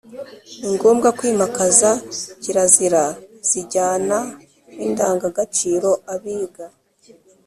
Ni 0.65 0.71
ngombwa 0.75 1.09
kwimakaza 1.17 1.91
kirazira 2.41 3.03
zijyana 3.49 4.17
n’indangagaciro, 4.77 5.89
abiga 6.13 6.65